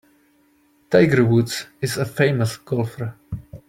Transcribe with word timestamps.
Tiger 0.89 1.23
Woods 1.23 1.67
is 1.79 1.95
a 1.97 2.05
famous 2.05 2.57
golfer. 2.57 3.13